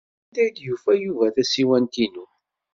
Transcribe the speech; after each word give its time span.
Anda 0.27 0.41
ay 0.45 0.55
yufa 0.65 0.91
Yuba 1.03 1.25
tasiwant-inu? 1.35 2.25